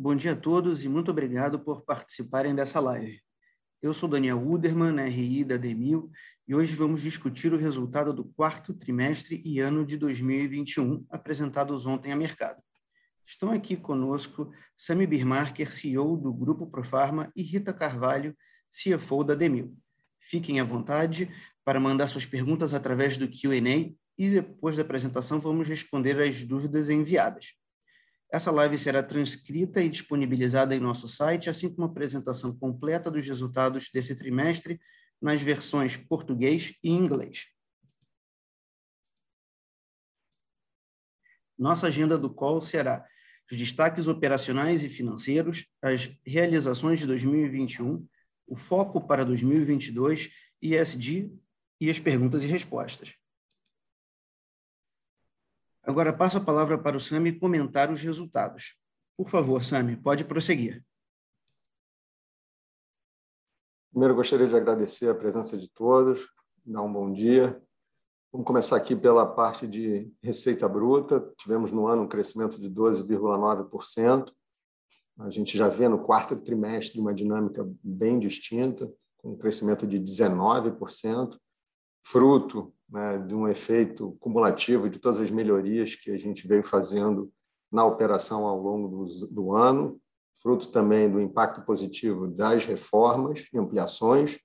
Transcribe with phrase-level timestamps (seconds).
[0.00, 3.20] Bom dia a todos e muito obrigado por participarem dessa live.
[3.82, 6.08] Eu sou Daniel Uderman, RI da Demil,
[6.46, 12.12] e hoje vamos discutir o resultado do quarto trimestre e ano de 2021, apresentados ontem
[12.12, 12.62] a mercado.
[13.26, 18.36] Estão aqui conosco Sami Birmarker, CEO do Grupo Profarma, e Rita Carvalho,
[18.70, 19.76] CFO da Demil.
[20.20, 21.28] Fiquem à vontade
[21.64, 26.88] para mandar suas perguntas através do Q&A e depois da apresentação vamos responder as dúvidas
[26.88, 27.58] enviadas.
[28.30, 33.26] Essa live será transcrita e disponibilizada em nosso site, assim como a apresentação completa dos
[33.26, 34.78] resultados desse trimestre
[35.20, 37.46] nas versões português e inglês.
[41.58, 43.04] Nossa agenda do call será
[43.50, 48.06] os destaques operacionais e financeiros, as realizações de 2021,
[48.46, 51.32] o foco para 2022, ESG
[51.80, 53.14] e as perguntas e respostas.
[55.88, 58.76] Agora passo a palavra para o Sami comentar os resultados.
[59.16, 60.84] Por favor, Sami, pode prosseguir.
[63.90, 66.28] Primeiro, gostaria de agradecer a presença de todos,
[66.62, 67.58] dar um bom dia.
[68.30, 71.26] Vamos começar aqui pela parte de receita bruta.
[71.38, 74.30] Tivemos no ano um crescimento de 12,9%.
[75.20, 79.98] A gente já vê no quarto trimestre uma dinâmica bem distinta, com um crescimento de
[79.98, 81.38] 19%,
[82.02, 87.30] fruto né, de um efeito cumulativo de todas as melhorias que a gente veio fazendo
[87.70, 90.00] na operação ao longo do, do ano,
[90.40, 94.38] fruto também do impacto positivo das reformas e ampliações,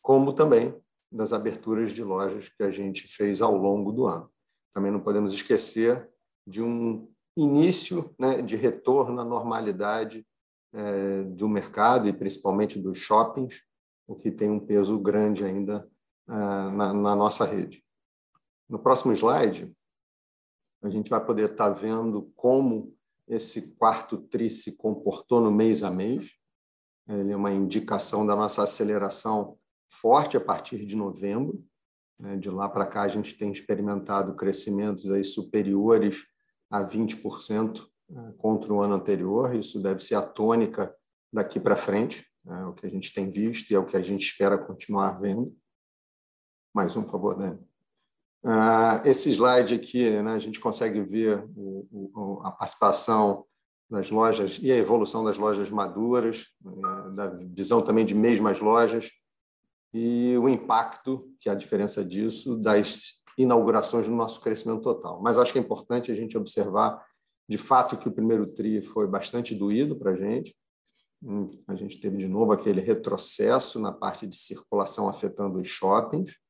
[0.00, 0.74] como também
[1.10, 4.30] das aberturas de lojas que a gente fez ao longo do ano.
[4.72, 6.08] Também não podemos esquecer
[6.46, 10.26] de um início né, de retorno à normalidade
[10.72, 13.62] é, do mercado e principalmente dos shoppings,
[14.06, 15.88] o que tem um peso grande ainda
[16.34, 17.84] na, na nossa rede.
[18.68, 19.72] No próximo slide,
[20.82, 22.96] a gente vai poder estar vendo como
[23.28, 26.32] esse quarto TRI se comportou no mês a mês.
[27.08, 29.58] Ele é uma indicação da nossa aceleração
[29.88, 31.64] forte a partir de novembro.
[32.18, 32.36] Né?
[32.36, 36.24] De lá para cá, a gente tem experimentado crescimentos aí superiores
[36.70, 39.54] a 20% é, contra o ano anterior.
[39.54, 40.94] Isso deve ser a tônica
[41.32, 44.02] daqui para frente, é o que a gente tem visto e é o que a
[44.02, 45.54] gente espera continuar vendo.
[46.74, 47.58] Mais um, por favor, Dani.
[48.44, 53.44] Uh, esse slide aqui, né, a gente consegue ver o, o, a participação
[53.88, 59.10] das lojas e a evolução das lojas maduras, né, da visão também de mesmas lojas
[59.94, 65.20] e o impacto, que é a diferença disso, das inaugurações no nosso crescimento total.
[65.22, 67.04] Mas acho que é importante a gente observar,
[67.46, 70.56] de fato, que o primeiro TRI foi bastante doído para a gente.
[71.22, 76.41] Hum, a gente teve de novo aquele retrocesso na parte de circulação afetando os shoppings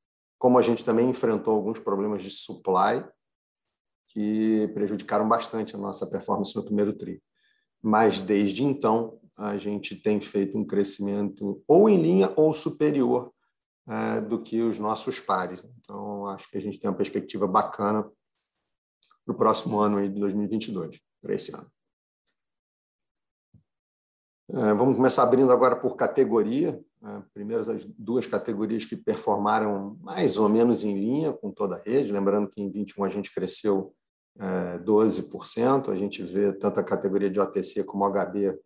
[0.43, 3.09] como a gente também enfrentou alguns problemas de supply
[4.09, 7.23] que prejudicaram bastante a nossa performance no primeiro tri.
[7.81, 13.33] Mas desde então a gente tem feito um crescimento ou em linha ou superior
[13.89, 15.65] é, do que os nossos pares.
[15.79, 18.03] Então acho que a gente tem uma perspectiva bacana
[19.25, 21.71] para o próximo ano aí de 2022, para esse ano.
[24.51, 26.85] É, vamos começar abrindo agora por categoria.
[27.03, 27.23] Né?
[27.35, 32.13] Primeiro, as duas categorias que performaram mais ou menos em linha com toda a rede.
[32.13, 33.93] Lembrando que em 21 a gente cresceu
[34.85, 35.89] 12%.
[35.89, 38.57] É, a gente vê tanto a categoria de OTC como HB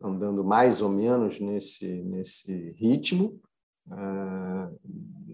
[0.00, 3.40] andando mais ou menos nesse, nesse ritmo.
[3.90, 4.70] É,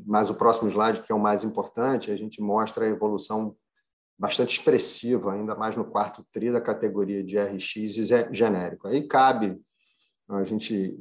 [0.07, 3.57] mas o próximo slide, que é o mais importante, a gente mostra a evolução
[4.19, 8.87] bastante expressiva, ainda mais no quarto tri da categoria de RX e genérico.
[8.87, 9.61] Aí cabe
[10.29, 10.97] a gente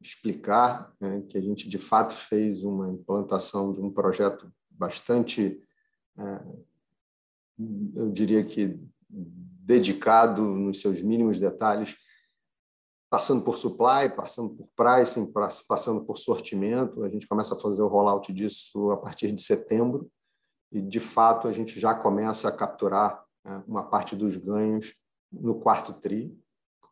[0.00, 5.60] explicar né, que a gente de fato fez uma implantação de um projeto bastante,
[6.18, 6.44] é,
[7.94, 11.96] eu diria que dedicado nos seus mínimos detalhes,
[13.10, 15.32] passando por supply, passando por pricing,
[15.68, 17.02] passando por sortimento.
[17.02, 20.10] A gente começa a fazer o rollout disso a partir de setembro
[20.70, 24.94] e, de fato, a gente já começa a capturar é, uma parte dos ganhos
[25.32, 26.36] no quarto TRI,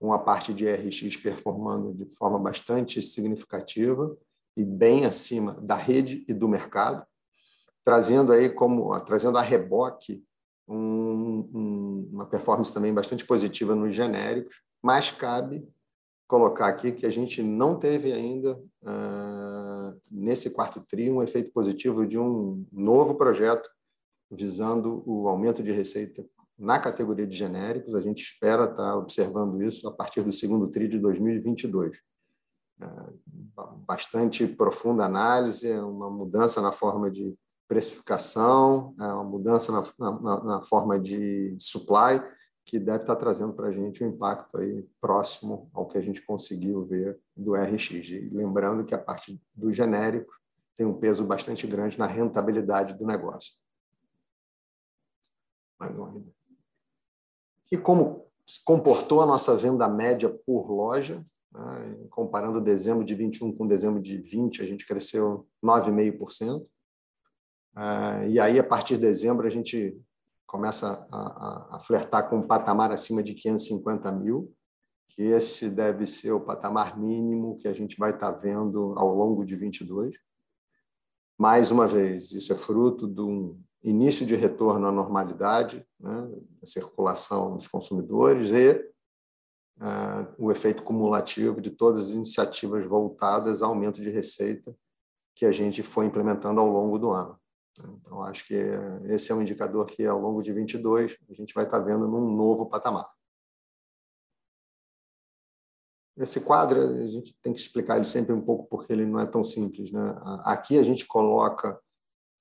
[0.04, 4.14] com a parte de RX performando de forma bastante significativa
[4.54, 7.02] e bem acima da rede e do mercado,
[7.82, 10.22] trazendo aí como trazendo a reboque
[10.68, 15.66] um, um, uma performance também bastante positiva nos genéricos, mas cabe
[16.28, 22.06] colocar aqui que a gente não teve ainda uh, nesse quarto tri um efeito positivo
[22.06, 23.70] de um novo projeto
[24.30, 26.22] visando o aumento de receita
[26.58, 27.94] na categoria de genéricos.
[27.94, 32.00] A gente espera estar observando isso a partir do segundo TRI de 2022.
[32.82, 32.86] É,
[33.86, 37.34] bastante profunda análise, uma mudança na forma de
[37.68, 42.22] precificação, é, uma mudança na, na, na forma de supply
[42.64, 46.22] que deve estar trazendo para a gente um impacto aí próximo ao que a gente
[46.22, 47.90] conseguiu ver do RX.
[47.90, 50.40] E lembrando que a parte dos genéricos
[50.74, 53.52] tem um peso bastante grande na rentabilidade do negócio.
[57.74, 62.06] E como se comportou a nossa venda média por loja, né?
[62.08, 66.64] comparando dezembro de 21 com dezembro de 20, a gente cresceu 9,5%.
[67.74, 70.00] Ah, e aí, a partir de dezembro, a gente
[70.46, 74.54] começa a, a, a flertar com um patamar acima de 550 mil,
[75.08, 79.44] que esse deve ser o patamar mínimo que a gente vai estar vendo ao longo
[79.44, 80.14] de 22.
[81.36, 86.30] Mais uma vez, isso é fruto de um início de retorno à normalidade, né,
[86.64, 88.72] circulação dos consumidores e
[89.78, 94.74] uh, o efeito cumulativo de todas as iniciativas voltadas ao aumento de receita
[95.36, 97.38] que a gente foi implementando ao longo do ano.
[97.78, 98.54] Então, acho que
[99.04, 102.34] esse é um indicador que, ao longo de 22, a gente vai estar vendo num
[102.34, 103.10] novo patamar.
[106.16, 109.26] Esse quadro, a gente tem que explicar ele sempre um pouco, porque ele não é
[109.26, 109.90] tão simples.
[109.90, 110.00] Né?
[110.44, 111.80] Aqui a gente coloca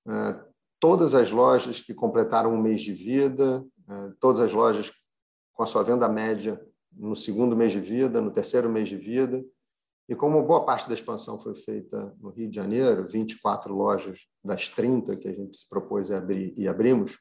[0.06, 0.53] é,
[0.84, 4.92] todas as lojas que completaram um mês de vida, é, todas as lojas
[5.54, 6.60] com a sua venda média
[6.92, 9.42] no segundo mês de vida, no terceiro mês de vida,
[10.06, 14.68] e como boa parte da expansão foi feita no Rio de Janeiro, 24 lojas das
[14.68, 17.18] 30 que a gente se propôs a abrir e abrimos,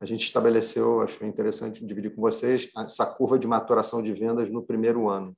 [0.00, 4.60] a gente estabeleceu, acho interessante dividir com vocês, essa curva de maturação de vendas no
[4.60, 5.36] primeiro ano.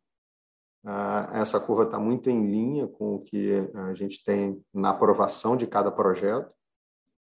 [0.82, 5.58] Ah, essa curva está muito em linha com o que a gente tem na aprovação
[5.58, 6.56] de cada projeto.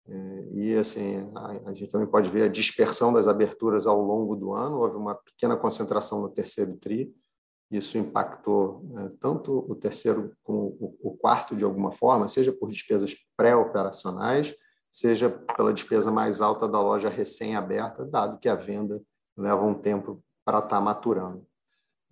[0.08, 1.28] É, e assim,
[1.64, 4.78] a gente também pode ver a dispersão das aberturas ao longo do ano.
[4.78, 7.12] Houve uma pequena concentração no terceiro TRI,
[7.70, 13.14] isso impactou né, tanto o terceiro como o quarto, de alguma forma, seja por despesas
[13.36, 14.54] pré-operacionais,
[14.90, 19.02] seja pela despesa mais alta da loja recém-aberta, dado que a venda
[19.36, 21.44] leva um tempo para estar tá maturando.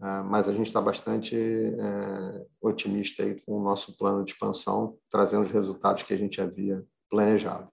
[0.01, 4.99] Ah, mas a gente está bastante é, otimista aí com o nosso plano de expansão,
[5.09, 7.69] trazendo os resultados que a gente havia planejado.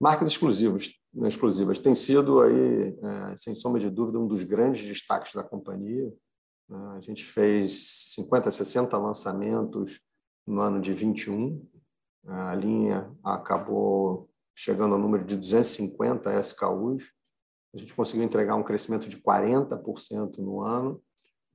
[0.00, 4.86] Marcas exclusivas, né, exclusivas têm sido aí, é, sem sombra de dúvida, um dos grandes
[4.86, 6.10] destaques da companhia.
[6.66, 6.94] Né?
[6.96, 10.00] A gente fez 50, 60 lançamentos
[10.46, 11.62] no ano de 21.
[12.26, 17.12] A linha acabou chegando ao número de 250 SKUs.
[17.74, 21.02] A gente conseguiu entregar um crescimento de 40% no ano.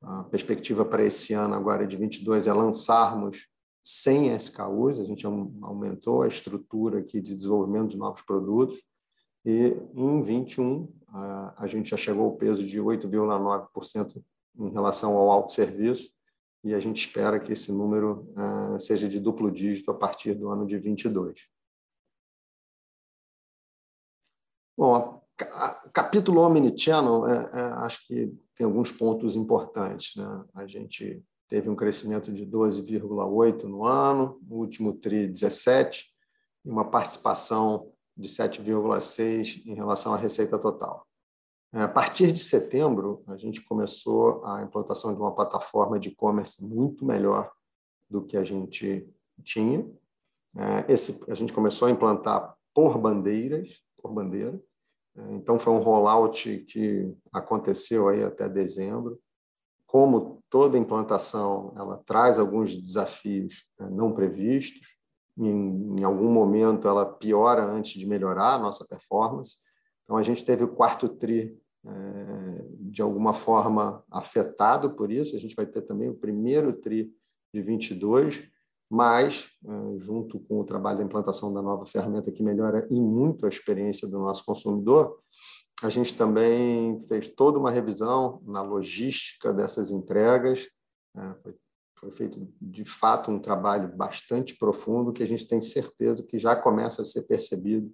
[0.01, 3.47] A perspectiva para esse ano agora de 22 é lançarmos
[3.85, 8.83] 100 SKUs, a gente aumentou a estrutura aqui de desenvolvimento de novos produtos,
[9.45, 10.91] e em 21
[11.55, 14.23] a gente já chegou ao peso de 8,9%
[14.57, 16.09] em relação ao autosserviço,
[16.63, 18.27] e a gente espera que esse número
[18.79, 21.47] seja de duplo dígito a partir do ano de 22.
[24.75, 25.21] Bom,
[25.93, 30.15] capítulo Omnichannel, é, é, acho que tem alguns pontos importantes.
[30.15, 30.45] Né?
[30.55, 36.03] A gente teve um crescimento de 12,8% no ano, no último TRI 17%,
[36.63, 41.05] e uma participação de 7,6% em relação à receita total.
[41.73, 46.65] É, a partir de setembro, a gente começou a implantação de uma plataforma de e-commerce
[46.65, 47.51] muito melhor
[48.09, 49.07] do que a gente
[49.43, 49.85] tinha.
[50.57, 54.59] É, esse, a gente começou a implantar por bandeiras, por bandeira.
[55.17, 59.19] É, então, foi um rollout que aconteceu aí até dezembro
[59.85, 64.95] como toda implantação, ela traz alguns desafios né, não previstos.
[65.37, 69.57] Em, em, algum momento, ela piora antes de melhorar a nossa performance.
[70.03, 75.35] Então, a gente teve o quarto TRI, é, de alguma forma, afetado por isso.
[75.35, 77.11] A gente vai ter também o primeiro TRI
[77.53, 78.49] de 22,
[78.89, 83.45] mas, é, junto com o trabalho da implantação da nova ferramenta, que melhora em muito
[83.45, 85.19] a experiência do nosso consumidor,
[85.81, 90.69] a gente também fez toda uma revisão na logística dessas entregas.
[91.13, 91.35] Né?
[91.97, 96.55] Foi, feito, de fato, um trabalho bastante profundo que a gente tem certeza que já
[96.55, 97.93] começa a ser percebido,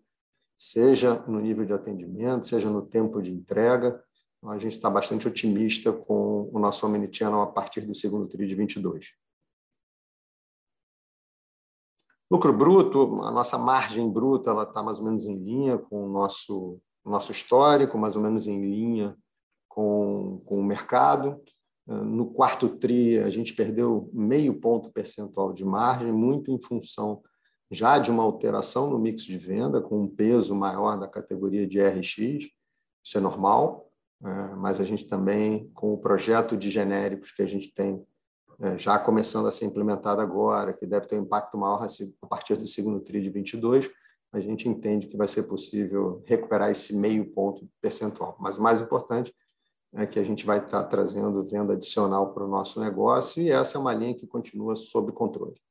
[0.57, 4.03] seja no nível de atendimento, seja no tempo de entrega.
[4.37, 8.47] Então, a gente está bastante otimista com o nosso Omnichannel a partir do segundo TRI
[8.47, 9.15] de 22.
[12.29, 16.79] Lucro bruto, a nossa margem bruta está mais ou menos em linha com o nosso
[17.09, 19.17] nosso histórico, mais ou menos em linha
[19.67, 21.41] com, com o mercado.
[21.87, 27.21] No quarto TRI, a gente perdeu meio ponto percentual de margem, muito em função
[27.71, 31.81] já de uma alteração no mix de venda, com um peso maior da categoria de
[31.81, 32.49] RX,
[33.03, 33.89] isso é normal,
[34.23, 38.05] é, mas a gente também, com o projeto de genéricos que a gente tem
[38.59, 41.83] é, já começando a ser implementado agora, que deve ter um impacto maior
[42.21, 43.89] a partir do segundo TRI de 22,
[44.31, 48.35] a gente entende que vai ser possível recuperar esse meio ponto percentual.
[48.39, 49.33] Mas o mais importante
[49.93, 53.77] é que a gente vai estar trazendo venda adicional para o nosso negócio e essa
[53.77, 55.61] é uma linha que continua sob controle.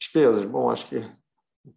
[0.00, 1.00] Despesas, bom, acho que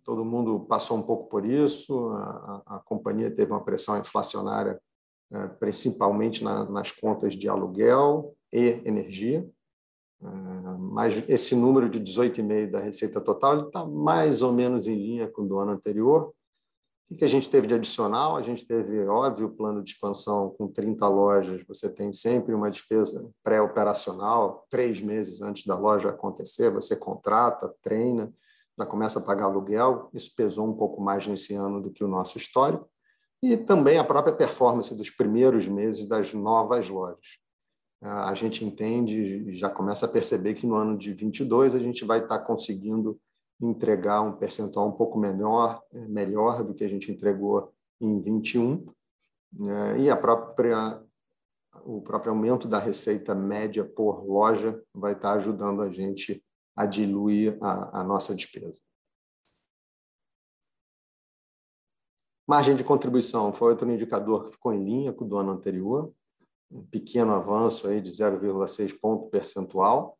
[0.03, 4.79] todo mundo passou um pouco por isso, a, a companhia teve uma pressão inflacionária
[5.31, 9.47] é, principalmente na, nas contas de aluguel e energia,
[10.21, 15.43] mas esse número de 18,5 da receita total está mais ou menos em linha com
[15.43, 16.33] o do ano anterior,
[17.09, 18.37] o que a gente teve de adicional?
[18.37, 21.63] A gente teve, óbvio, o plano de expansão com 30 lojas.
[21.67, 26.69] Você tem sempre uma despesa pré-operacional, três meses antes da loja acontecer.
[26.69, 28.31] Você contrata, treina,
[28.77, 30.11] já começa a pagar aluguel.
[30.13, 32.87] Isso pesou um pouco mais nesse ano do que o nosso histórico.
[33.41, 37.39] E também a própria performance dos primeiros meses das novas lojas.
[38.01, 42.19] A gente entende, já começa a perceber que no ano de 22 a gente vai
[42.19, 43.19] estar conseguindo
[43.61, 48.85] entregar um percentual um pouco menor, é, melhor do que a gente entregou em 21,
[49.51, 49.99] né?
[49.99, 51.03] e a própria
[51.85, 56.43] o próprio aumento da receita média por loja vai estar ajudando a gente
[56.75, 58.81] a diluir a, a nossa despesa.
[62.47, 66.11] Margem de contribuição foi outro indicador que ficou em linha com o do ano anterior,
[66.71, 70.17] um pequeno avanço aí de 0,6 ponto percentual.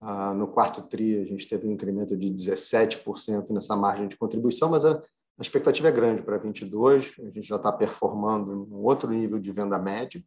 [0.00, 4.70] Ah, no quarto TRI, a gente teve um incremento de 17% nessa margem de contribuição,
[4.70, 5.00] mas a,
[5.38, 7.14] expectativa é grande para 22.
[7.20, 10.22] A gente já está performando um outro nível de venda média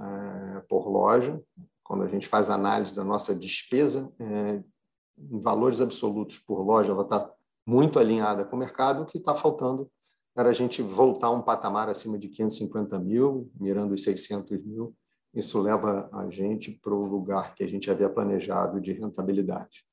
[0.00, 1.40] é, por loja.
[1.82, 4.62] Quando a gente faz análise da nossa despesa, é,
[5.18, 7.30] em valores absolutos por loja, ela está
[7.66, 9.02] muito alinhada com o mercado.
[9.02, 9.90] O que está faltando
[10.36, 14.94] era a gente voltar um patamar acima de 550 mil, mirando os 600 mil,
[15.34, 19.86] isso leva a gente para o lugar que a gente havia planejado de rentabilidade.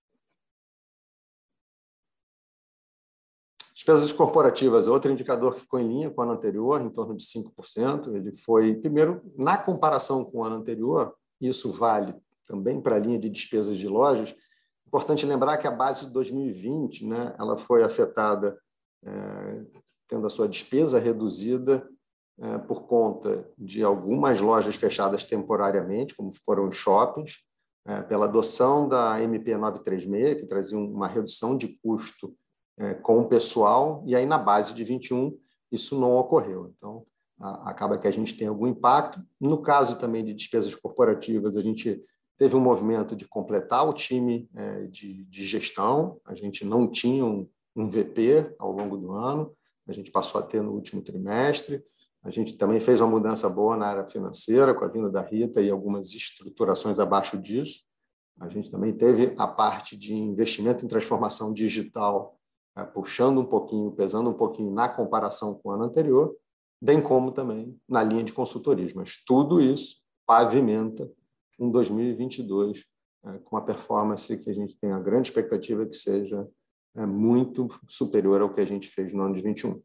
[3.74, 7.24] Despesas corporativas, outro indicador que ficou em linha com o ano anterior, em torno de
[7.24, 8.14] 5%.
[8.14, 12.14] Ele foi, primeiro, na comparação com o ano anterior, isso vale
[12.46, 14.36] também para a linha de despesas de lojas.
[14.86, 18.60] Importante lembrar que a base de 2020 né, ela foi afetada,
[19.06, 19.66] é,
[20.10, 21.88] tendo a sua despesa reduzida
[22.42, 27.44] é, por conta de algumas lojas fechadas temporariamente, como foram os shoppings,
[27.86, 32.34] é, pela adoção da MP 936, que trazia uma redução de custo
[32.78, 35.38] é, com o pessoal, e aí na base de 21
[35.72, 36.74] isso não ocorreu.
[36.76, 37.06] Então,
[37.40, 39.22] acaba que a gente tem algum impacto.
[39.40, 42.04] No caso também de despesas corporativas, a gente
[42.38, 44.50] teve um movimento de completar o time
[44.90, 49.56] de, de gestão, a gente não tinha um, um VP ao longo do ano,
[49.90, 51.84] a gente passou a ter no último trimestre.
[52.22, 55.62] A gente também fez uma mudança boa na área financeira, com a vinda da Rita
[55.62, 57.88] e algumas estruturações abaixo disso.
[58.40, 62.38] A gente também teve a parte de investimento em transformação digital,
[62.78, 66.36] é, puxando um pouquinho, pesando um pouquinho na comparação com o ano anterior,
[66.82, 69.00] bem como também na linha de consultorismo.
[69.00, 71.10] Mas tudo isso pavimenta
[71.60, 72.86] um 2022
[73.26, 76.48] é, com uma performance que a gente tem a grande expectativa que seja
[76.96, 79.82] é, muito superior ao que a gente fez no ano de 21.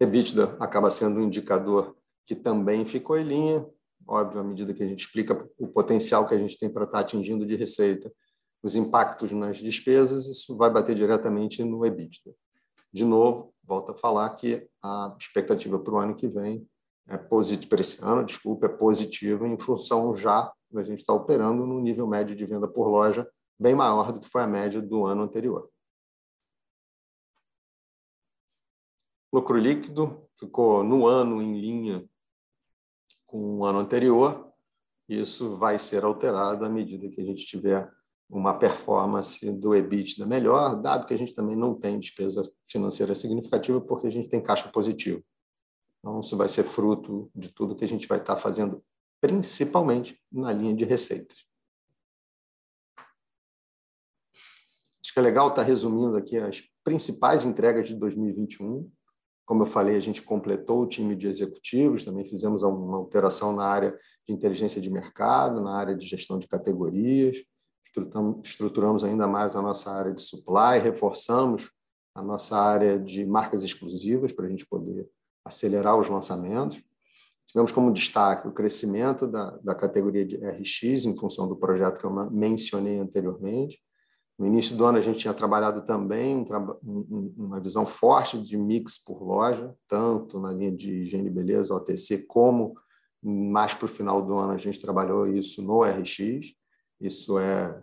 [0.00, 3.66] EBITDA acaba sendo um indicador que também ficou em linha,
[4.06, 7.00] óbvio, à medida que a gente explica o potencial que a gente tem para estar
[7.00, 8.12] atingindo de receita,
[8.62, 12.34] os impactos nas despesas, isso vai bater diretamente no EBITDA.
[12.92, 16.66] De novo, volto a falar que a expectativa para o ano que vem
[17.08, 21.66] é positiva, para esse ano, desculpa, é positiva em função já da gente estar operando
[21.66, 25.06] no nível médio de venda por loja bem maior do que foi a média do
[25.06, 25.70] ano anterior.
[29.34, 32.08] lucro líquido ficou no ano em linha
[33.26, 34.48] com o ano anterior.
[35.08, 37.90] Isso vai ser alterado à medida que a gente tiver
[38.30, 43.80] uma performance do EBITDA melhor, dado que a gente também não tem despesa financeira significativa,
[43.80, 45.22] porque a gente tem caixa positivo.
[46.04, 48.84] Então, isso vai ser fruto de tudo que a gente vai estar fazendo,
[49.22, 51.46] principalmente na linha de receitas.
[55.02, 58.92] Acho que é legal estar resumindo aqui as principais entregas de 2021.
[59.46, 63.64] Como eu falei, a gente completou o time de executivos, também fizemos uma alteração na
[63.64, 67.38] área de inteligência de mercado, na área de gestão de categorias,
[68.42, 71.70] estruturamos ainda mais a nossa área de supply, reforçamos
[72.14, 75.08] a nossa área de marcas exclusivas para a gente poder
[75.44, 76.82] acelerar os lançamentos.
[77.46, 82.06] Tivemos como destaque o crescimento da, da categoria de RX, em função do projeto que
[82.06, 83.78] eu mencionei anteriormente,
[84.36, 86.44] no início do ano, a gente tinha trabalhado também
[86.82, 92.24] uma visão forte de mix por loja, tanto na linha de higiene e beleza, OTC,
[92.26, 92.74] como
[93.22, 96.52] mais para o final do ano a gente trabalhou isso no RX.
[97.00, 97.80] Isso é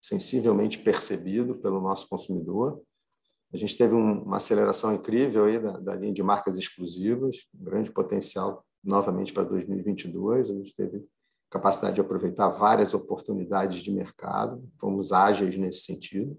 [0.00, 2.80] sensivelmente percebido pelo nosso consumidor.
[3.52, 7.90] A gente teve uma aceleração incrível aí da, da linha de marcas exclusivas, um grande
[7.90, 10.50] potencial novamente para 2022.
[10.50, 11.06] A gente teve
[11.50, 16.38] capacidade de aproveitar várias oportunidades de mercado, fomos ágeis nesse sentido.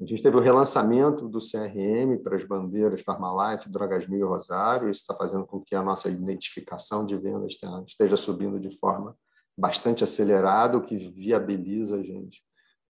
[0.00, 4.90] A gente teve o relançamento do CRM para as bandeiras Farmalife, Drogas Mil e Rosário.
[4.90, 9.16] Isso está fazendo com que a nossa identificação de vendas esteja subindo de forma
[9.56, 12.44] bastante acelerada, o que viabiliza a gente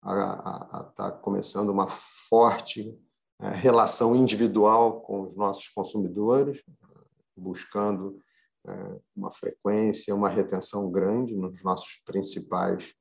[0.02, 2.99] a estar tá começando uma forte
[3.51, 6.63] relação individual com os nossos consumidores,
[7.37, 8.19] buscando
[8.67, 12.95] é, uma frequência, uma retenção grande nos nossos principais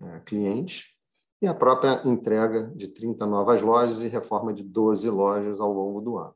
[0.00, 0.94] é, clientes
[1.42, 6.00] e a própria entrega de 30 novas lojas e reforma de 12 lojas ao longo
[6.00, 6.34] do ano.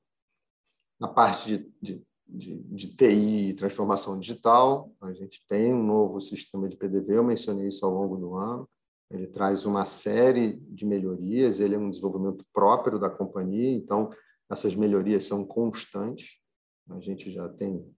[0.99, 6.21] Na parte de, de, de, de TI e transformação digital, a gente tem um novo
[6.21, 8.69] sistema de PDV, eu mencionei isso ao longo do ano.
[9.14, 14.11] Ele traz uma série de melhorias, ele é um desenvolvimento próprio da companhia, então
[14.50, 16.40] essas melhorias são constantes.
[16.90, 17.88] A gente já tem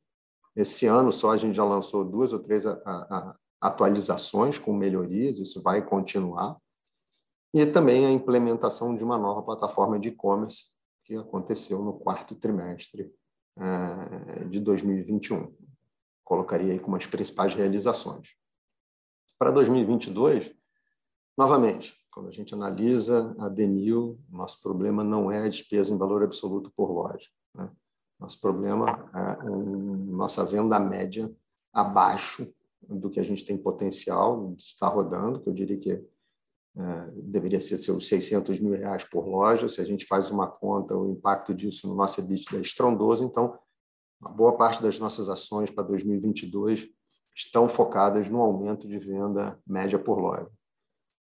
[0.54, 5.38] esse ano só a gente já lançou duas ou três a, a, atualizações com melhorias,
[5.38, 6.56] isso vai continuar
[7.52, 13.10] e também a implementação de uma nova plataforma de e-commerce que aconteceu no quarto trimestre
[13.58, 15.54] eh, de 2021.
[16.24, 18.34] Colocaria aí como as principais realizações.
[19.38, 20.54] Para 2022,
[21.36, 26.22] novamente, quando a gente analisa a Denil, nosso problema não é a despesa em valor
[26.22, 27.28] absoluto por loja.
[27.54, 27.70] Né?
[28.18, 31.30] Nosso problema é um, nossa venda média
[31.72, 32.50] abaixo
[32.88, 35.90] do que a gente tem potencial de estar rodando, que eu diria que
[36.78, 39.68] é, deveria ser seus 600 mil reais por loja.
[39.68, 43.24] Se a gente faz uma conta, o impacto disso no nosso EBITDA é estrondoso.
[43.24, 43.58] Então,
[44.20, 46.88] uma boa parte das nossas ações para 2022
[47.34, 50.50] estão focadas no aumento de venda média por loja.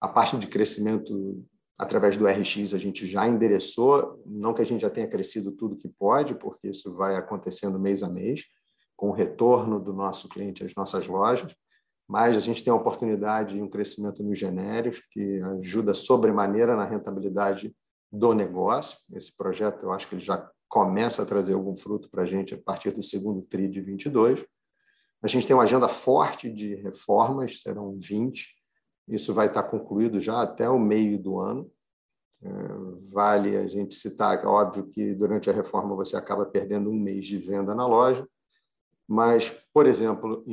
[0.01, 1.45] A parte de crescimento
[1.77, 5.77] através do RX a gente já endereçou, não que a gente já tenha crescido tudo
[5.77, 8.45] que pode, porque isso vai acontecendo mês a mês,
[8.95, 11.55] com o retorno do nosso cliente às nossas lojas,
[12.07, 16.83] mas a gente tem a oportunidade de um crescimento nos genéricos que ajuda sobremaneira na
[16.83, 17.73] rentabilidade
[18.11, 18.99] do negócio.
[19.13, 22.53] Esse projeto, eu acho que ele já começa a trazer algum fruto para a gente
[22.53, 24.45] a partir do segundo TRI de 22.
[25.23, 28.60] A gente tem uma agenda forte de reformas, serão 20.
[29.07, 31.71] Isso vai estar concluído já até o meio do ano.
[32.43, 32.49] É,
[33.11, 37.37] vale a gente citar, óbvio que durante a reforma você acaba perdendo um mês de
[37.37, 38.27] venda na loja,
[39.07, 40.43] mas, por exemplo,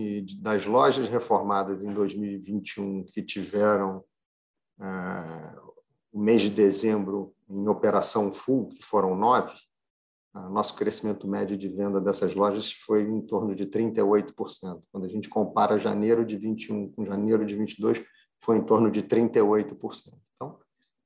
[0.42, 4.04] das lojas reformadas em 2021 que tiveram
[4.78, 5.72] uh,
[6.12, 9.54] o mês de dezembro em operação full, que foram nove,
[10.50, 14.82] nosso crescimento médio de venda dessas lojas foi em torno de 38%.
[14.92, 18.04] Quando a gente compara janeiro de 21 com janeiro de 22,
[18.40, 20.14] foi em torno de 38%.
[20.34, 20.58] Então,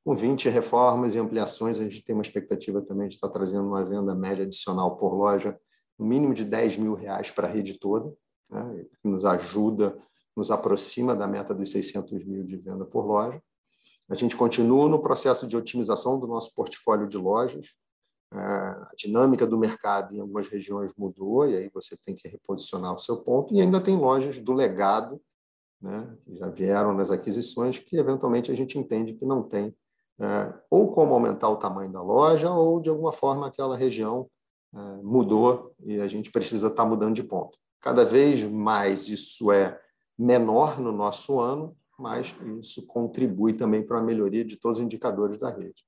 [0.04, 3.84] com 20 reformas e ampliações, a gente tem uma expectativa também de estar trazendo uma
[3.84, 5.58] venda média adicional por loja
[5.98, 8.12] no mínimo de 10 mil reais para a rede toda,
[8.50, 9.96] né, que nos ajuda,
[10.36, 13.40] nos aproxima da meta dos 600 mil de venda por loja.
[14.08, 17.68] A gente continua no processo de otimização do nosso portfólio de lojas.
[18.32, 22.94] É, a dinâmica do mercado em algumas regiões mudou, e aí você tem que reposicionar
[22.94, 23.54] o seu ponto.
[23.54, 25.20] E ainda tem lojas do legado,
[25.82, 29.74] né, que já vieram nas aquisições, que eventualmente a gente entende que não tem
[30.20, 34.28] é, ou como aumentar o tamanho da loja, ou de alguma forma aquela região
[34.74, 37.58] é, mudou e a gente precisa estar tá mudando de ponto.
[37.80, 39.80] Cada vez mais isso é
[40.16, 45.38] menor no nosso ano, mas isso contribui também para a melhoria de todos os indicadores
[45.38, 45.84] da rede.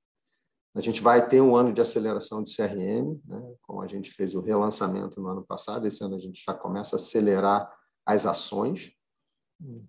[0.75, 3.53] A gente vai ter um ano de aceleração de CRM, né?
[3.61, 6.97] como a gente fez o relançamento no ano passado, esse ano a gente já começa
[6.97, 7.71] a acelerar
[8.05, 8.91] as ações.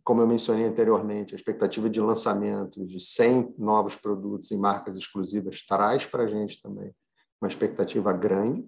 [0.05, 5.65] Como eu mencionei anteriormente, a expectativa de lançamento de 100 novos produtos em marcas exclusivas
[5.67, 6.95] traz para a gente também
[7.41, 8.65] uma expectativa grande.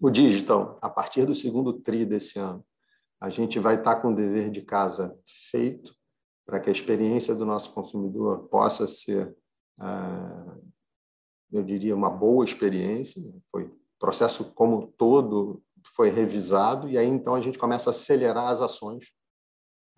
[0.00, 2.64] O digital, a partir do segundo TRI desse ano,
[3.20, 5.14] a gente vai estar com o dever de casa
[5.50, 5.94] feito
[6.46, 9.36] para que a experiência do nosso consumidor possa ser,
[9.78, 10.56] ah,
[11.52, 13.22] eu diria, uma boa experiência.
[13.52, 15.62] Foi o processo como todo
[15.94, 19.12] foi revisado e aí então a gente começa a acelerar as ações,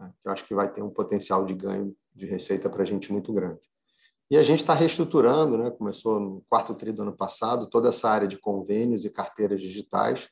[0.02, 2.86] né, que eu acho que vai ter um potencial de ganho de receita para a
[2.86, 3.60] gente muito grande.
[4.30, 5.70] E a gente está reestruturando, né?
[5.70, 10.28] começou no quarto tri do ano passado, toda essa área de convênios e carteiras digitais.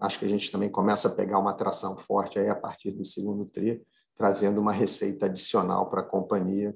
[0.00, 3.04] Acho que a gente também começa a pegar uma atração forte aí a partir do
[3.04, 6.74] segundo tri, trazendo uma receita adicional para a companhia,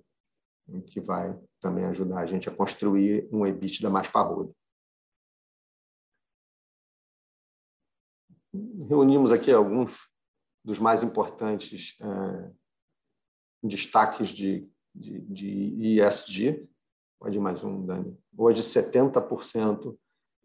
[0.88, 4.54] que vai também ajudar a gente a construir um EBITDA mais parrudo.
[8.88, 10.10] Reunimos aqui alguns
[10.66, 12.50] dos mais importantes eh,
[13.62, 16.68] destaques de, de, de ESG.
[17.20, 18.18] Pode ir mais um, Dani.
[18.36, 19.96] Hoje, 70%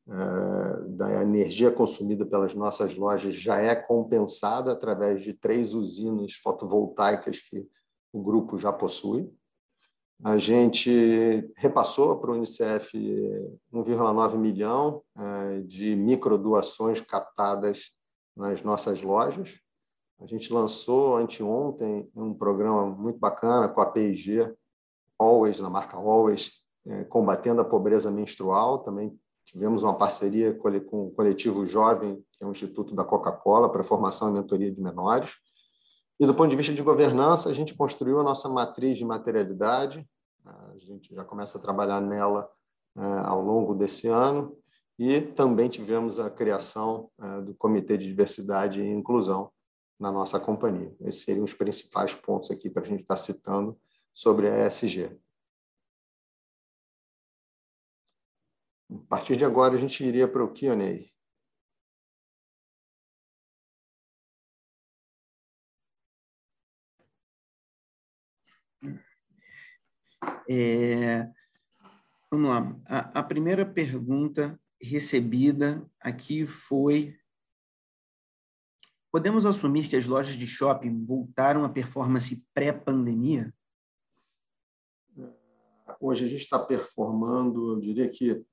[0.07, 7.39] eh, da energia consumida pelas nossas lojas já é compensada através de três usinas fotovoltaicas
[7.39, 7.67] que
[8.13, 9.27] o grupo já possui.
[10.23, 12.95] A gente repassou para o Unicef
[13.73, 17.91] 1,9 milhão eh, de microdoações captadas
[18.37, 19.59] nas nossas lojas.
[20.21, 24.55] A gente lançou anteontem um programa muito bacana com a P&G,
[25.17, 28.79] Always, na marca Always, eh, combatendo a pobreza menstrual.
[28.79, 33.81] Também tivemos uma parceria com o coletivo Jovem, que é um instituto da Coca-Cola, para
[33.81, 35.37] formação e mentoria de menores.
[36.19, 40.07] E do ponto de vista de governança, a gente construiu a nossa matriz de materialidade,
[40.45, 42.47] a gente já começa a trabalhar nela
[42.95, 44.55] é, ao longo desse ano,
[44.99, 49.51] e também tivemos a criação é, do Comitê de Diversidade e Inclusão
[50.01, 50.93] na nossa companhia.
[51.01, 53.79] Esses seriam os principais pontos aqui para a gente estar citando
[54.11, 55.15] sobre a ESG.
[58.89, 61.11] A partir de agora, a gente iria para o Q&A.
[70.49, 71.31] É,
[72.29, 72.75] vamos lá.
[72.87, 77.15] A, a, primeira pergunta recebida aqui foi:
[79.11, 83.53] Podemos assumir que as lojas de shopping voltaram à performance pré-pandemia?
[85.99, 88.43] Hoje a gente está performando, eu diria que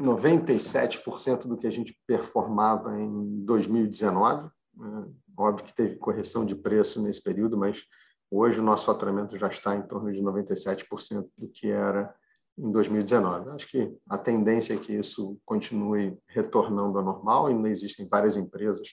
[0.00, 4.50] 97% do que a gente performava em 2019.
[4.74, 5.08] Né?
[5.36, 7.84] Óbvio que teve correção de preço nesse período, mas
[8.30, 12.14] Hoje o nosso faturamento já está em torno de 97% do que era
[12.58, 13.50] em 2019.
[13.50, 17.46] Acho que a tendência é que isso continue retornando ao normal.
[17.46, 18.88] Ainda existem várias empresas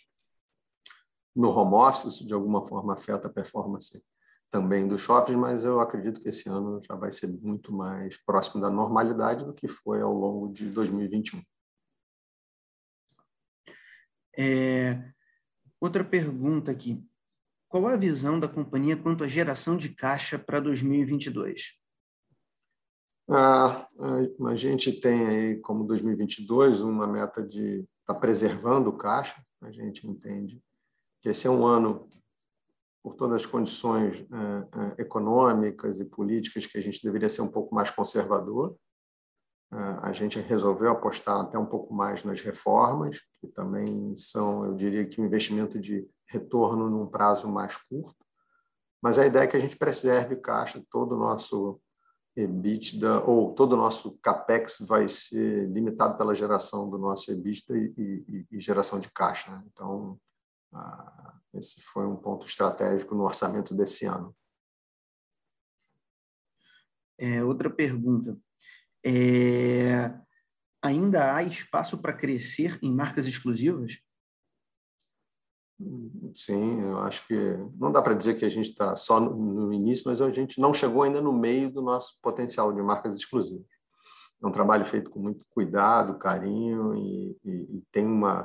[1.36, 4.02] no home office, isso de alguma forma afeta a performance
[4.50, 8.62] também dos shoppings, mas eu acredito que esse ano já vai ser muito mais próximo
[8.62, 11.42] da normalidade do que foi ao longo de 2021.
[14.38, 15.12] É,
[15.80, 17.04] outra pergunta aqui.
[17.68, 21.78] Qual a visão da companhia quanto à geração de caixa para 2022?
[23.28, 23.88] Ah,
[24.48, 29.44] a gente tem aí, como 2022, uma meta de estar tá preservando o caixa.
[29.62, 30.62] A gente entende
[31.22, 32.08] que esse é um ano,
[33.04, 37.52] por todas as condições é, é, econômicas e políticas, que a gente deveria ser um
[37.52, 38.76] pouco mais conservador.
[39.74, 44.76] É, a gente resolveu apostar até um pouco mais nas reformas, que também são, eu
[44.76, 48.24] diria que um investimento de retorno num prazo mais curto.
[49.02, 51.82] Mas a ideia é que a gente preserve caixa, todo o nosso
[52.36, 57.94] EBITDA, ou todo o nosso CAPEX vai ser limitado pela geração do nosso EBITDA e,
[57.98, 59.52] e, e geração de caixa.
[59.52, 59.64] Né?
[59.72, 60.20] Então,
[60.74, 64.36] ah, esse foi um ponto estratégico no orçamento desse ano.
[67.18, 68.38] É, outra pergunta.
[69.06, 70.14] É,
[70.82, 74.00] ainda há espaço para crescer em marcas exclusivas?
[76.34, 77.36] Sim, eu acho que
[77.78, 80.74] não dá para dizer que a gente está só no início, mas a gente não
[80.74, 83.66] chegou ainda no meio do nosso potencial de marcas exclusivas.
[84.42, 88.44] É um trabalho feito com muito cuidado, carinho e, e, e tem uma,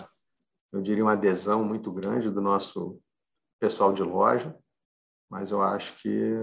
[0.73, 3.01] eu diria, uma adesão muito grande do nosso
[3.61, 4.57] pessoal de loja,
[5.29, 6.35] mas eu acho que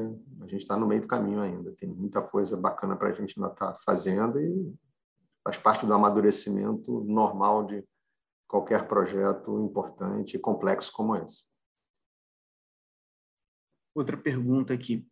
[0.42, 1.74] a gente está no meio do caminho ainda.
[1.74, 4.74] Tem muita coisa bacana para a gente ainda estar tá fazendo e
[5.44, 7.84] faz parte do amadurecimento normal de
[8.48, 11.44] qualquer projeto importante e complexo como esse.
[13.94, 15.08] Outra pergunta aqui.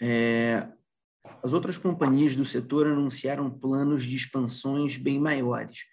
[0.00, 0.68] É,
[1.42, 5.84] as outras companhias do setor anunciaram planos de expansões bem maiores,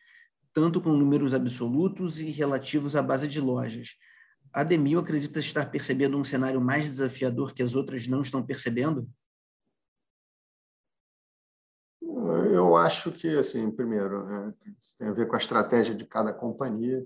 [0.53, 3.95] tanto com números absolutos e relativos à base de lojas.
[4.51, 9.09] A Demil acredita estar percebendo um cenário mais desafiador que as outras não estão percebendo?
[12.51, 16.33] Eu acho que, assim, primeiro, né, isso tem a ver com a estratégia de cada
[16.33, 17.05] companhia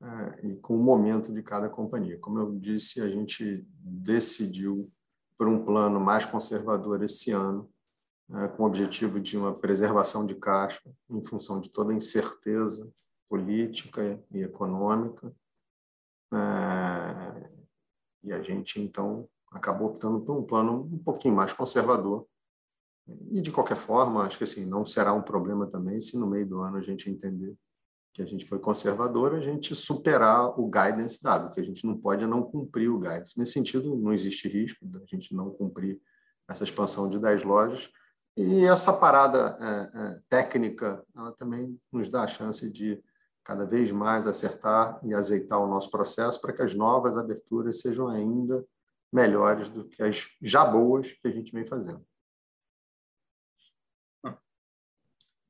[0.00, 2.18] é, e com o momento de cada companhia.
[2.18, 4.90] Como eu disse, a gente decidiu
[5.36, 7.70] por um plano mais conservador esse ano,
[8.30, 12.90] é, com o objetivo de uma preservação de caixa em função de toda a incerteza
[13.28, 15.32] política e econômica.
[16.32, 17.50] É,
[18.24, 22.26] e a gente, então, acabou optando por um plano um pouquinho mais conservador,
[23.30, 26.46] e, de qualquer forma, acho que assim, não será um problema também se no meio
[26.46, 27.56] do ano a gente entender
[28.12, 31.96] que a gente foi conservador, a gente superar o guidance dado, que a gente não
[31.96, 33.38] pode não cumprir o guidance.
[33.38, 36.00] Nesse sentido, não existe risco da gente não cumprir
[36.48, 37.90] essa expansão de 10 lojas.
[38.36, 43.02] E essa parada é, é, técnica, ela também nos dá a chance de
[43.44, 48.08] cada vez mais acertar e azeitar o nosso processo para que as novas aberturas sejam
[48.08, 48.64] ainda
[49.12, 52.04] melhores do que as já boas que a gente vem fazendo.
[54.22, 54.38] Ah,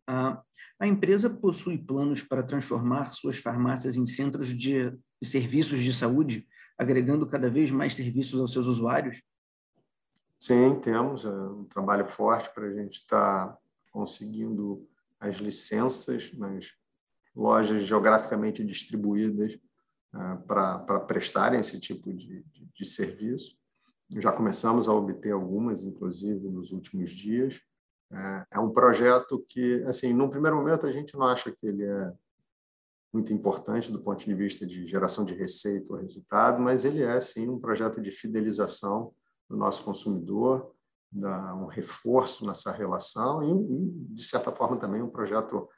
[0.08, 6.46] a empresa possui planos para transformar suas farmácias em centros de serviços de saúde,
[6.78, 9.22] agregando cada vez mais serviços aos seus usuários?
[10.38, 13.58] Sim, temos é um trabalho forte para a gente estar tá
[13.90, 16.74] conseguindo as licenças nas
[17.34, 19.58] lojas geograficamente distribuídas
[20.14, 23.56] é, para prestarem esse tipo de, de, de serviço.
[24.16, 27.60] Já começamos a obter algumas, inclusive, nos últimos dias.
[28.10, 31.84] É, é um projeto que, assim, num primeiro momento a gente não acha que ele
[31.84, 32.12] é
[33.12, 37.20] muito importante do ponto de vista de geração de receita ou resultado, mas ele é
[37.20, 39.12] sim um projeto de fidelização
[39.48, 40.74] do nosso consumidor,
[41.10, 45.68] dá um reforço nessa relação e, de certa forma, também um projeto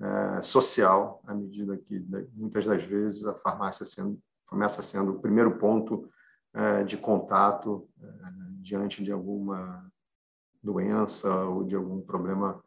[0.00, 5.58] é, social, à medida que muitas das vezes a farmácia sendo, começa sendo o primeiro
[5.58, 6.08] ponto
[6.52, 8.06] é, de contato é,
[8.60, 9.89] diante de alguma
[10.62, 12.62] doença ou de algum problema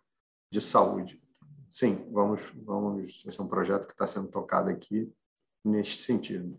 [0.52, 1.22] de saúde.
[1.70, 3.24] Sim, vamos, vamos.
[3.26, 5.12] Esse é um projeto que está sendo tocado aqui
[5.64, 6.58] neste sentido.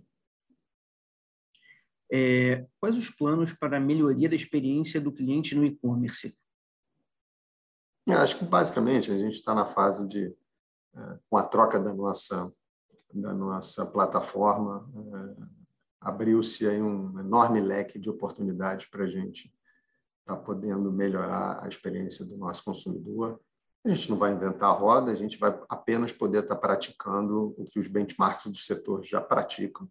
[2.12, 6.36] É, quais os planos para a melhoria da experiência do cliente no e-commerce?
[8.08, 10.34] Acho que basicamente a gente está na fase de,
[10.94, 12.52] é, com a troca da nossa
[13.14, 15.46] da nossa plataforma, é,
[16.00, 19.54] abriu-se aí um enorme leque de oportunidades para a gente
[20.24, 23.38] está podendo melhorar a experiência do nosso consumidor.
[23.84, 27.54] A gente não vai inventar a roda, a gente vai apenas poder estar tá praticando
[27.58, 29.86] o que os benchmarks do setor já praticam.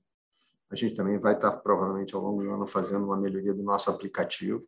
[0.72, 3.62] A gente também vai estar, tá, provavelmente, ao longo do ano, fazendo uma melhoria do
[3.62, 4.68] nosso aplicativo.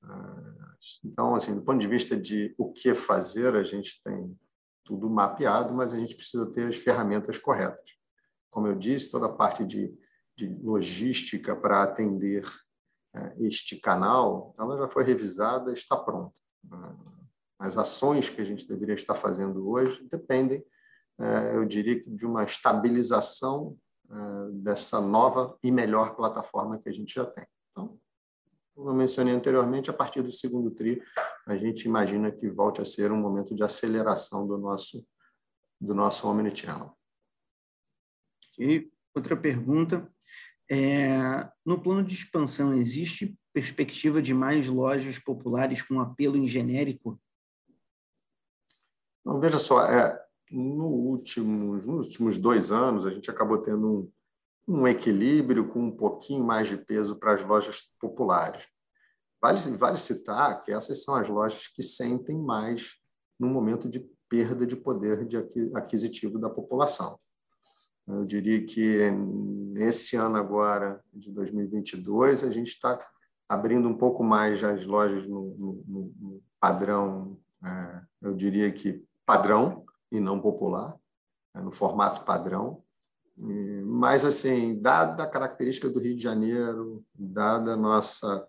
[0.00, 4.38] Ah, então, assim, do ponto de vista de o que fazer, a gente tem
[4.84, 7.96] tudo mapeado, mas a gente precisa ter as ferramentas corretas.
[8.48, 9.92] Como eu disse, toda a parte de,
[10.36, 12.44] de logística para atender
[13.38, 16.34] este canal, ela já foi revisada, está pronta.
[17.58, 20.64] As ações que a gente deveria estar fazendo hoje dependem,
[21.20, 23.76] é, eu diria, de uma estabilização
[24.62, 27.46] dessa nova e melhor plataforma que a gente já tem.
[27.70, 27.98] Então,
[28.74, 31.02] como eu mencionei anteriormente, a partir do segundo TRI,
[31.46, 35.06] a gente imagina que volte a ser um momento de aceleração do nosso,
[35.80, 36.96] do nosso Omnichannel.
[38.58, 40.12] E outra pergunta,
[40.70, 47.20] é, no plano de expansão, existe perspectiva de mais lojas populares com apelo em genérico?
[49.24, 54.12] Não, veja só, é, no últimos, nos últimos dois anos, a gente acabou tendo
[54.66, 58.66] um, um equilíbrio com um pouquinho mais de peso para as lojas populares.
[59.40, 62.94] Vale, vale citar que essas são as lojas que sentem mais
[63.38, 65.36] no momento de perda de poder de
[65.74, 67.18] aquisitivo da população.
[68.06, 72.98] Eu diria que nesse ano agora, de 2022, a gente está
[73.48, 79.84] abrindo um pouco mais as lojas no, no, no padrão, é, eu diria que padrão
[80.10, 80.96] e não popular,
[81.54, 82.82] é, no formato padrão.
[83.84, 88.46] Mas, assim, dada a característica do Rio de Janeiro, dada a nossa,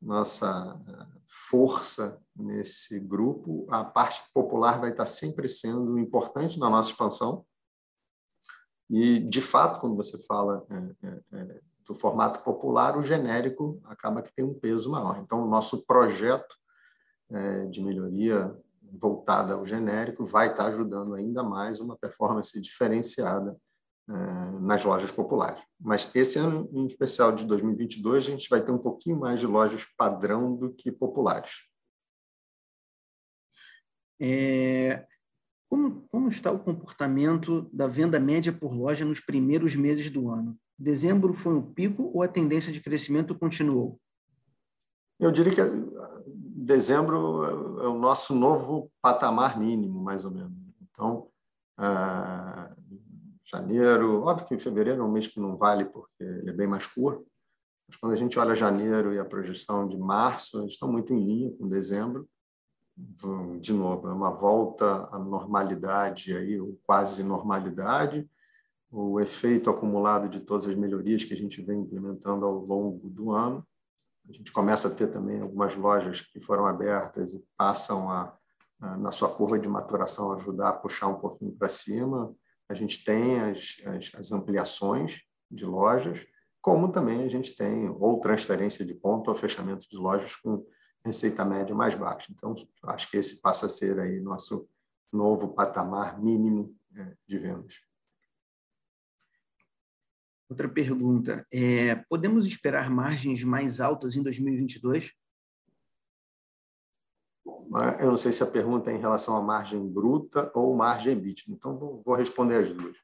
[0.00, 0.78] nossa
[1.26, 7.46] força nesse grupo, a parte popular vai estar sempre sendo importante na nossa expansão,
[8.94, 14.20] e, de fato, quando você fala é, é, é, do formato popular, o genérico acaba
[14.20, 15.16] que tem um peso maior.
[15.16, 16.60] Então, o nosso projeto
[17.70, 18.54] de melhoria
[19.00, 23.56] voltada ao genérico vai estar ajudando ainda mais uma performance diferenciada
[24.60, 25.62] nas lojas populares.
[25.80, 29.46] Mas esse ano, em especial de 2022, a gente vai ter um pouquinho mais de
[29.46, 31.62] lojas padrão do que populares.
[34.20, 35.06] É,
[35.72, 40.54] como, como está o comportamento da venda média por loja nos primeiros meses do ano?
[40.78, 43.98] Dezembro foi um pico ou a tendência de crescimento continuou?
[45.18, 45.62] Eu diria que
[46.26, 50.60] dezembro é o nosso novo patamar mínimo, mais ou menos.
[50.82, 51.30] Então,
[51.78, 52.76] ah,
[53.42, 56.66] janeiro, óbvio que em fevereiro é um mês que não vale porque ele é bem
[56.66, 57.26] mais curto,
[57.88, 61.24] mas quando a gente olha janeiro e a projeção de março, eles estão muito em
[61.24, 62.28] linha com dezembro
[63.60, 68.28] de novo, é uma volta à normalidade, aí, ou quase normalidade,
[68.90, 73.32] o efeito acumulado de todas as melhorias que a gente vem implementando ao longo do
[73.32, 73.66] ano.
[74.28, 78.36] A gente começa a ter também algumas lojas que foram abertas e passam a,
[78.80, 82.34] a na sua curva de maturação, ajudar a puxar um pouquinho para cima.
[82.68, 86.26] A gente tem as, as, as ampliações de lojas,
[86.60, 90.64] como também a gente tem ou transferência de ponto ou fechamento de lojas com
[91.04, 92.32] receita média mais baixa.
[92.32, 94.68] Então, acho que esse passa a ser aí nosso
[95.12, 97.80] novo patamar mínimo é, de vendas.
[100.48, 105.12] Outra pergunta, é, podemos esperar margens mais altas em 2022?
[107.98, 111.44] Eu não sei se a pergunta é em relação à margem bruta ou margem EBITDA,
[111.48, 112.98] então vou responder as duas.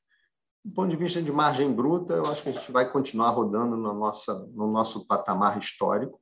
[0.62, 3.78] Do ponto de vista de margem bruta, eu acho que a gente vai continuar rodando
[3.78, 6.20] no, nossa, no nosso patamar histórico.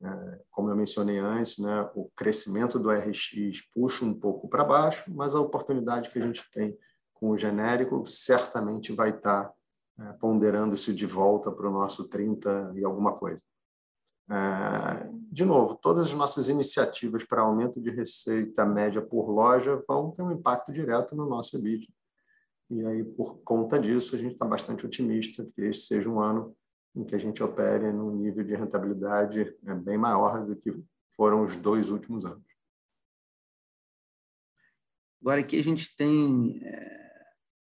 [0.00, 5.12] É, como eu mencionei antes, né, o crescimento do RX puxa um pouco para baixo,
[5.12, 6.78] mas a oportunidade que a gente tem
[7.12, 9.52] com o genérico certamente vai estar
[9.98, 13.42] é, ponderando-se de volta para o nosso 30 e alguma coisa.
[14.30, 20.12] É, de novo, todas as nossas iniciativas para aumento de receita média por loja vão
[20.12, 21.92] ter um impacto direto no nosso EBITDA.
[22.70, 26.54] E aí, por conta disso, a gente está bastante otimista que este seja um ano
[26.94, 30.72] em que a gente opere num nível de rentabilidade é, bem maior do que
[31.14, 32.46] foram os dois últimos anos.
[35.20, 37.24] Agora aqui a gente tem é,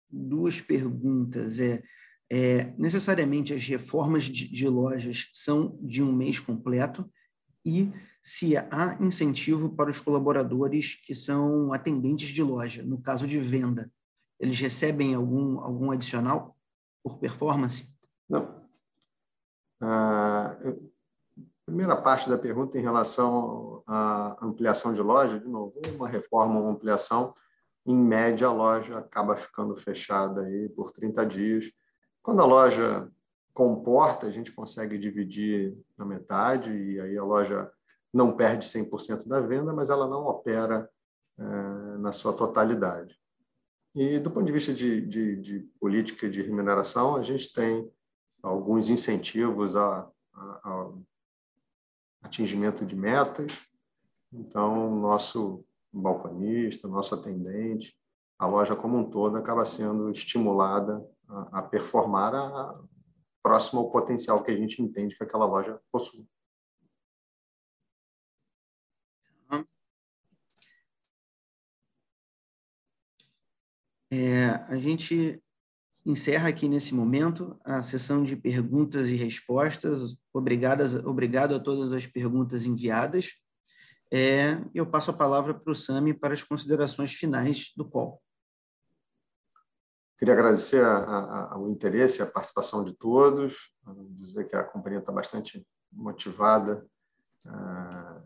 [0.09, 1.59] duas perguntas.
[1.59, 1.83] É,
[2.29, 7.11] é, necessariamente as reformas de, de lojas são de um mês completo
[7.65, 7.91] e
[8.23, 13.91] se há incentivo para os colaboradores que são atendentes de loja, no caso de venda.
[14.39, 16.57] Eles recebem algum, algum adicional
[17.03, 17.87] por performance?
[18.29, 18.60] Não.
[19.81, 20.57] A
[21.65, 26.71] primeira parte da pergunta em relação à ampliação de loja, de novo, uma reforma uma
[26.71, 27.33] ampliação,
[27.85, 31.71] em média a loja acaba ficando fechada aí por 30 dias.
[32.21, 33.09] Quando a loja
[33.53, 37.71] comporta, a gente consegue dividir na metade e aí a loja
[38.13, 40.89] não perde 100% da venda, mas ela não opera
[41.39, 41.43] é,
[41.97, 43.19] na sua totalidade.
[43.95, 47.89] E do ponto de vista de, de, de, política de remuneração, a gente tem
[48.41, 50.91] alguns incentivos a, a, a
[52.23, 53.67] atingimento de metas.
[54.31, 57.97] Então, nosso balconista, nosso atendente,
[58.39, 62.79] a loja como um todo acaba sendo estimulada a, a performar a,
[63.43, 66.27] próximo ao potencial que a gente entende que aquela loja possui.
[74.13, 75.41] É, a gente
[76.05, 80.15] encerra aqui nesse momento a sessão de perguntas e respostas.
[80.33, 83.33] Obrigadas, obrigado a todas as perguntas enviadas.
[84.11, 88.21] É, eu passo a palavra para o Sami para as considerações finais do call.
[90.17, 93.73] Queria agradecer a, a, o interesse e a participação de todos,
[94.09, 96.85] dizer que a companhia está bastante motivada
[97.47, 98.21] ah,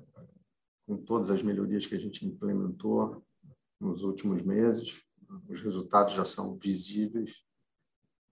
[0.86, 3.24] com todas as melhorias que a gente implementou
[3.80, 5.06] nos últimos meses
[5.48, 7.44] os resultados já são visíveis.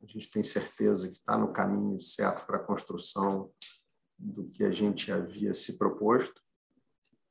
[0.04, 3.50] A gente tem certeza que está no caminho certo para a construção
[4.20, 6.42] do que a gente havia se proposto.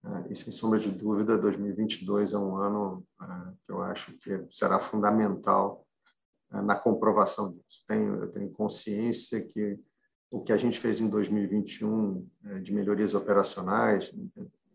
[0.04, 3.26] É, e, sem sombra de dúvida, 2022 é um ano é,
[3.64, 5.86] que eu acho que será fundamental
[6.52, 7.84] é, na comprovação disso.
[7.86, 9.78] Tenho, eu tenho consciência que
[10.32, 12.26] o que a gente fez em 2021
[12.62, 14.10] de melhorias operacionais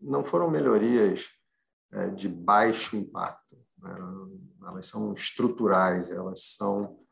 [0.00, 1.30] não foram melhorias
[2.14, 3.96] de baixo impacto, né?
[4.68, 7.07] elas são estruturais, elas são, é,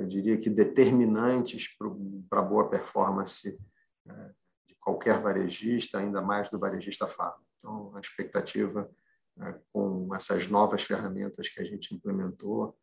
[0.00, 1.68] eu diria que, determinantes
[2.28, 3.56] para a boa performance
[4.06, 4.30] é,
[4.66, 7.42] de qualquer varejista, ainda mais do varejista farma.
[7.56, 8.90] Então, a expectativa
[9.40, 12.76] é, com essas novas ferramentas que a gente implementou,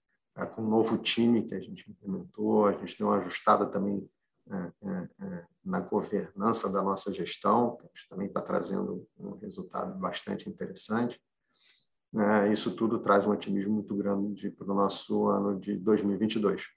[0.56, 4.10] com o novo time que a gente implementou, a gente deu uma ajustada também
[5.64, 11.22] na governança da nossa gestão, que também está trazendo um resultado bastante interessante.
[12.14, 16.68] Né, isso tudo traz um otimismo muito grande para o nosso ano de 2022.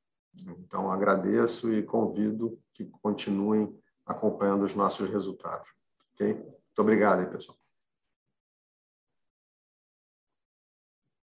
[0.58, 5.68] Então, agradeço e convido que continuem acompanhando os nossos resultados.
[6.14, 6.34] Okay?
[6.34, 7.63] Muito obrigado, aí, pessoal.